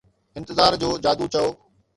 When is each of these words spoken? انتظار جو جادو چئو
انتظار 0.39 0.71
جو 0.81 0.89
جادو 1.03 1.25
چئو 1.33 1.49